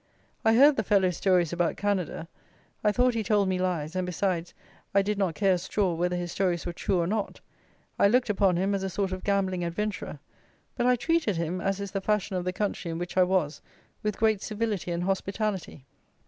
[0.43, 2.27] I heard the fellow's stories about Canada:
[2.83, 4.55] I thought he told me lies; and, besides,
[4.95, 7.39] I did not care a straw whether his stories were true or not;
[7.99, 10.17] I looked upon him as a sort of gambling adventurer;
[10.75, 13.61] but I treated him as is the fashion of the country in which I was,
[14.01, 15.85] with great civility and hospitality.